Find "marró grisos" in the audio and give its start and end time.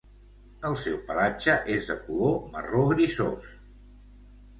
2.55-3.53